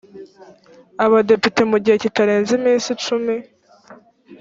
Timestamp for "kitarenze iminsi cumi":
2.03-3.35